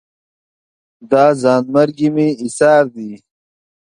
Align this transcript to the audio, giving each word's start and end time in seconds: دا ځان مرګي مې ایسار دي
دا 1.11 1.25
ځان 1.41 1.63
مرګي 1.73 2.09
مې 2.15 2.27
ایسار 2.43 2.83
دي 2.95 3.11